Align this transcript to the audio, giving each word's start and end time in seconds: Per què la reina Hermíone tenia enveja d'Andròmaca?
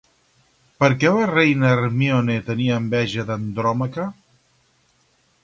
Per 0.83 0.87
què 1.03 1.11
la 1.17 1.27
reina 1.31 1.69
Hermíone 1.73 2.39
tenia 2.49 2.81
enveja 2.85 3.27
d'Andròmaca? 3.29 4.09